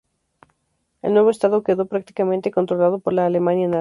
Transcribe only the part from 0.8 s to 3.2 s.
El nuevo estado quedó prácticamente controlado por